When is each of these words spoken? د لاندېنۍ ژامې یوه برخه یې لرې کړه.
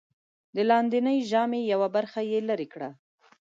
د 0.55 0.57
لاندېنۍ 0.69 1.17
ژامې 1.29 1.61
یوه 1.73 1.87
برخه 1.95 2.21
یې 2.31 2.39
لرې 2.49 2.67
کړه. 2.73 2.89